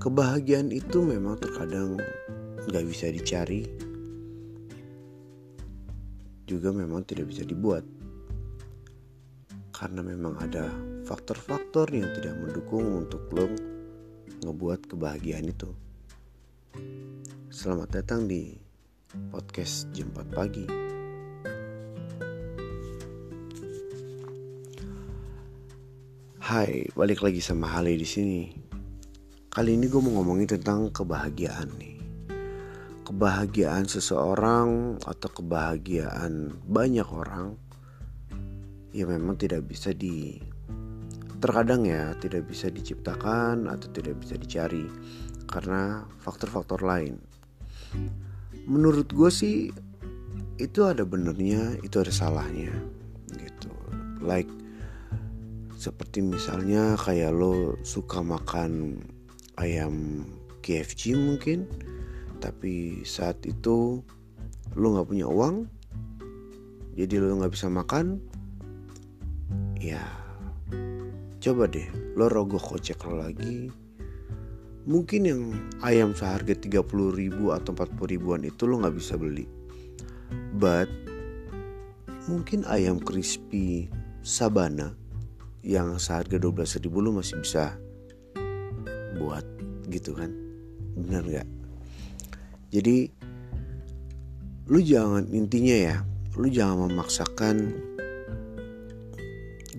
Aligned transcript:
kebahagiaan 0.00 0.72
itu 0.72 1.04
memang 1.04 1.36
terkadang 1.36 2.00
nggak 2.64 2.84
bisa 2.88 3.12
dicari. 3.12 3.68
Juga 6.48 6.72
memang 6.72 7.04
tidak 7.04 7.28
bisa 7.28 7.44
dibuat. 7.44 7.84
Karena 9.76 10.00
memang 10.00 10.40
ada 10.40 10.72
faktor-faktor 11.04 11.92
yang 11.92 12.08
tidak 12.16 12.32
mendukung 12.40 13.04
untuk 13.04 13.28
lo 13.36 13.52
ngebuat 14.40 14.88
kebahagiaan 14.88 15.52
itu. 15.52 15.68
Selamat 17.52 18.00
datang 18.00 18.24
di 18.24 18.56
podcast 19.28 19.92
jam 19.92 20.08
4 20.16 20.32
pagi. 20.32 20.64
Hai, 26.40 26.88
balik 26.96 27.20
lagi 27.20 27.44
sama 27.44 27.68
Hale 27.68 27.94
di 27.94 28.08
sini. 28.08 28.69
Kali 29.50 29.74
ini 29.74 29.90
gue 29.90 29.98
mau 29.98 30.22
ngomongin 30.22 30.46
tentang 30.46 30.94
kebahagiaan 30.94 31.74
nih. 31.74 31.98
Kebahagiaan 33.02 33.82
seseorang 33.82 35.02
atau 35.02 35.26
kebahagiaan 35.26 36.54
banyak 36.70 37.02
orang 37.10 37.58
ya 38.94 39.10
memang 39.10 39.34
tidak 39.34 39.66
bisa 39.66 39.90
di 39.90 40.38
terkadang 41.42 41.82
ya 41.82 42.14
tidak 42.22 42.46
bisa 42.46 42.70
diciptakan 42.70 43.66
atau 43.66 43.90
tidak 43.90 44.22
bisa 44.22 44.38
dicari 44.38 44.86
karena 45.50 46.06
faktor-faktor 46.22 46.86
lain. 46.86 47.18
Menurut 48.70 49.10
gue 49.10 49.34
sih 49.34 49.74
itu 50.62 50.80
ada 50.86 51.02
benernya, 51.02 51.74
itu 51.82 51.98
ada 51.98 52.14
salahnya 52.14 52.70
gitu. 53.34 53.74
Like 54.22 54.46
seperti 55.74 56.22
misalnya 56.22 56.94
kayak 56.94 57.34
lo 57.34 57.74
suka 57.82 58.22
makan 58.22 59.02
ayam 59.58 60.26
KFC 60.62 61.16
mungkin. 61.16 61.66
Tapi 62.40 63.02
saat 63.02 63.42
itu 63.44 64.00
lo 64.78 64.86
nggak 64.94 65.08
punya 65.10 65.26
uang 65.26 65.80
jadi 66.94 67.22
lo 67.22 67.38
nggak 67.40 67.54
bisa 67.54 67.66
makan 67.72 68.20
ya 69.80 70.02
coba 71.40 71.64
deh 71.64 71.88
lo 72.14 72.28
rogoh 72.28 72.60
kocek 72.60 73.00
lo 73.08 73.24
lagi. 73.24 73.72
Mungkin 74.80 75.22
yang 75.28 75.42
ayam 75.84 76.16
seharga 76.16 76.56
30 76.56 76.84
ribu 77.12 77.52
atau 77.52 77.76
40 77.76 78.16
ribuan 78.16 78.42
itu 78.44 78.64
lo 78.64 78.80
nggak 78.80 78.96
bisa 78.96 79.16
beli. 79.16 79.44
But 80.56 80.88
mungkin 82.28 82.64
ayam 82.68 83.00
crispy 83.00 83.88
sabana 84.20 84.96
yang 85.64 85.96
seharga 85.96 86.36
12 86.36 86.84
ribu 86.84 87.00
lo 87.00 87.16
masih 87.16 87.40
bisa 87.40 87.76
buat 89.20 89.44
gitu 89.92 90.16
kan. 90.16 90.32
Benar 90.96 91.22
nggak? 91.28 91.48
Jadi 92.72 92.96
lu 94.70 94.78
jangan 94.78 95.26
intinya 95.34 95.76
ya 95.76 95.96
lu 96.38 96.46
jangan 96.46 96.86
memaksakan 96.86 97.74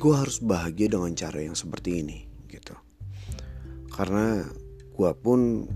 gue 0.00 0.14
harus 0.16 0.40
bahagia 0.40 0.88
dengan 0.88 1.12
cara 1.12 1.44
yang 1.44 1.52
seperti 1.52 2.00
ini 2.00 2.18
gitu. 2.48 2.72
Karena 3.92 4.40
gue 4.96 5.12
pun 5.20 5.68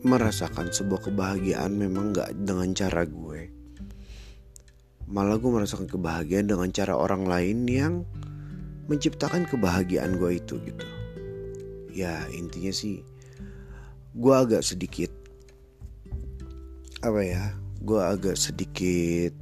merasakan 0.00 0.72
sebuah 0.72 1.12
kebahagiaan 1.12 1.76
memang 1.76 2.16
gak 2.16 2.32
dengan 2.32 2.72
cara 2.72 3.04
gue. 3.04 3.52
Malah 5.04 5.36
gue 5.36 5.50
merasakan 5.52 5.90
kebahagiaan 5.90 6.48
dengan 6.48 6.72
cara 6.72 6.96
orang 6.96 7.28
lain 7.28 7.68
yang 7.68 7.94
menciptakan 8.88 9.44
kebahagiaan 9.44 10.16
gue 10.16 10.40
itu 10.40 10.56
gitu 10.64 10.97
ya 11.98 12.30
intinya 12.30 12.70
sih 12.70 13.02
gue 14.14 14.34
agak 14.34 14.62
sedikit 14.62 15.10
apa 17.02 17.20
ya 17.22 17.44
gue 17.82 18.00
agak 18.02 18.34
sedikit 18.34 19.34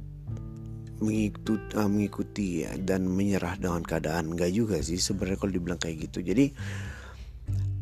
mengikuti, 1.01 1.77
uh, 1.77 1.89
mengikuti 1.89 2.47
ya 2.65 2.73
dan 2.81 3.05
menyerah 3.05 3.57
dengan 3.57 3.85
keadaan. 3.85 4.33
Nggak 4.33 4.51
juga 4.53 4.77
sih 4.81 4.97
sebenarnya 4.97 5.37
kalau 5.37 5.53
dibilang 5.53 5.81
kayak 5.81 6.09
gitu. 6.09 6.25
Jadi 6.25 6.45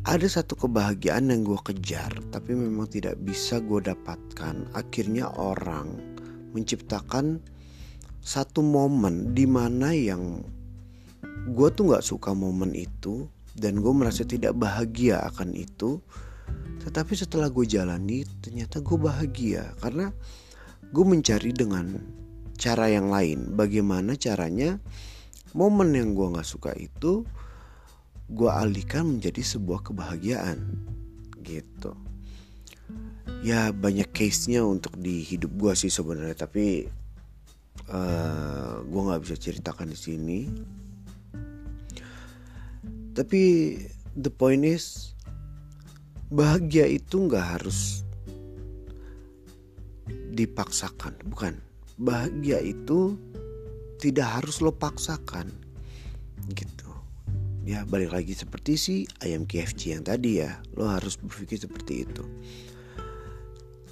ada 0.06 0.26
satu 0.30 0.54
kebahagiaan 0.54 1.34
yang 1.34 1.42
gue 1.42 1.58
kejar 1.66 2.14
tapi 2.30 2.54
memang 2.54 2.86
tidak 2.88 3.18
bisa 3.20 3.58
gue 3.60 3.80
dapatkan. 3.82 4.70
Akhirnya 4.76 5.32
orang 5.34 5.96
menciptakan 6.52 7.40
satu 8.20 8.60
momen 8.64 9.36
di 9.36 9.44
mana 9.46 9.92
yang 9.94 10.42
gue 11.46 11.68
tuh 11.70 11.84
nggak 11.92 12.04
suka 12.04 12.34
momen 12.34 12.74
itu 12.74 13.28
dan 13.56 13.80
gue 13.80 13.92
merasa 13.96 14.22
tidak 14.28 14.52
bahagia 14.54 15.24
akan 15.32 15.56
itu. 15.56 15.98
Tetapi 16.84 17.12
setelah 17.16 17.48
gue 17.48 17.64
jalani 17.66 18.22
ternyata 18.44 18.84
gue 18.84 18.98
bahagia. 19.00 19.72
Karena 19.80 20.12
gue 20.92 21.04
mencari 21.04 21.50
dengan 21.56 21.96
cara 22.60 22.92
yang 22.92 23.08
lain. 23.08 23.56
Bagaimana 23.56 24.14
caranya 24.14 24.76
momen 25.56 25.96
yang 25.96 26.12
gue 26.12 26.36
nggak 26.36 26.46
suka 26.46 26.76
itu 26.76 27.24
gue 28.28 28.50
alihkan 28.50 29.18
menjadi 29.18 29.40
sebuah 29.40 29.82
kebahagiaan. 29.88 30.60
Gitu. 31.40 31.96
Ya 33.42 33.72
banyak 33.72 34.12
case 34.12 34.52
nya 34.52 34.62
untuk 34.62 34.94
di 35.00 35.24
hidup 35.24 35.50
gue 35.56 35.72
sih 35.72 35.90
sebenarnya. 35.90 36.36
Tapi 36.36 36.86
uh, 37.88 37.96
eh, 37.96 38.74
gue 38.84 39.00
nggak 39.00 39.22
bisa 39.24 39.36
ceritakan 39.40 39.90
di 39.90 39.98
sini 39.98 40.40
tapi 43.16 43.74
the 44.12 44.28
point 44.28 44.60
is 44.60 45.16
bahagia 46.28 46.84
itu 46.84 47.24
nggak 47.24 47.58
harus 47.58 48.04
dipaksakan, 50.36 51.16
bukan. 51.32 51.56
Bahagia 51.96 52.60
itu 52.60 53.16
tidak 53.96 54.28
harus 54.40 54.60
lo 54.60 54.68
paksakan. 54.76 55.48
Gitu. 56.52 56.92
Ya 57.64 57.82
balik 57.88 58.12
lagi 58.14 58.36
seperti 58.36 58.72
si 58.76 58.96
ayam 59.24 59.48
KFC 59.48 59.96
yang 59.96 60.04
tadi 60.04 60.44
ya. 60.44 60.60
Lo 60.76 60.86
harus 60.86 61.16
berpikir 61.16 61.56
seperti 61.56 62.04
itu. 62.04 62.22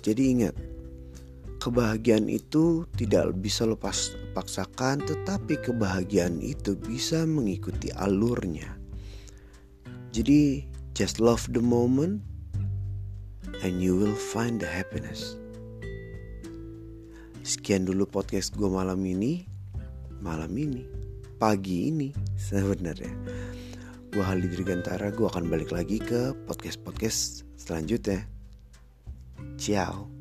Jadi 0.04 0.22
ingat, 0.36 0.54
kebahagiaan 1.64 2.28
itu 2.28 2.84
tidak 3.00 3.32
bisa 3.40 3.64
lo 3.64 3.80
paksakan, 4.36 5.00
tetapi 5.00 5.64
kebahagiaan 5.64 6.44
itu 6.44 6.76
bisa 6.76 7.24
mengikuti 7.24 7.88
alurnya. 7.88 8.83
Jadi 10.14 10.62
just 10.94 11.18
love 11.18 11.42
the 11.50 11.58
moment 11.58 12.22
and 13.66 13.82
you 13.82 13.98
will 13.98 14.14
find 14.14 14.62
the 14.62 14.70
happiness. 14.70 15.34
Sekian 17.42 17.82
dulu 17.82 18.06
podcast 18.06 18.54
gue 18.54 18.70
malam 18.70 19.02
ini. 19.02 19.50
Malam 20.22 20.54
ini, 20.54 20.86
pagi 21.36 21.90
ini 21.90 22.14
sebenarnya. 22.38 23.10
Gue 24.14 24.22
Halid 24.22 24.54
Gantara, 24.62 25.10
gue 25.10 25.26
akan 25.26 25.50
balik 25.50 25.74
lagi 25.74 25.98
ke 25.98 26.32
podcast-podcast 26.46 27.42
selanjutnya. 27.58 28.24
Ciao. 29.58 30.13